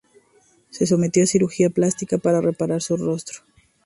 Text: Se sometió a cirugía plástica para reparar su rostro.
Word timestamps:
Se 0.71 0.87
sometió 0.87 1.21
a 1.23 1.27
cirugía 1.27 1.69
plástica 1.69 2.17
para 2.17 2.41
reparar 2.41 2.81
su 2.81 2.97
rostro. 2.97 3.41